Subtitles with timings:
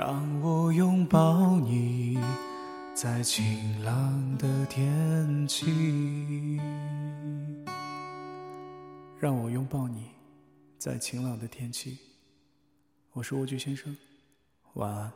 [0.00, 2.18] 让我拥抱你。
[2.94, 6.58] 在晴朗的天气，
[9.18, 10.06] 让我拥抱你，
[10.78, 11.98] 在晴朗的天气。
[13.12, 13.94] 我是蜗居先生，
[14.72, 15.12] 晚安。